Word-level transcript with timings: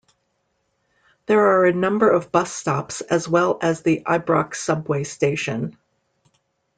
There 1.27 1.39
are 1.39 1.65
a 1.67 1.73
number 1.73 2.09
of 2.09 2.31
bus 2.31 2.51
stops 2.51 3.01
as 3.01 3.29
well 3.29 3.59
as 3.61 3.83
the 3.83 4.01
Ibrox 4.03 4.55
Subway 4.55 5.03
station. 5.03 5.77